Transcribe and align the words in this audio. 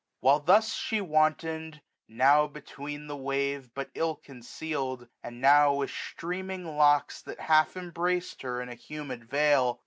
While 0.19 0.39
thus 0.39 0.73
she 0.73 0.99
wanton'd, 0.99 1.79
now 2.07 2.47
beneath 2.47 3.07
the 3.07 3.15
wave 3.15 3.69
But 3.75 3.91
ill 3.93 4.15
conceal'd; 4.15 5.07
and 5.21 5.39
now 5.39 5.75
with 5.75 5.91
streaming 5.91 6.75
locks. 6.75 7.21
That 7.21 7.39
half 7.41 7.77
embrac'd 7.77 8.41
her 8.41 8.63
in 8.63 8.69
a 8.69 8.73
humid 8.73 9.25
veil. 9.25 9.79